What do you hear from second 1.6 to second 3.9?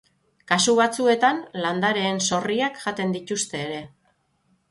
landareen zorriak jaten dituzte ere.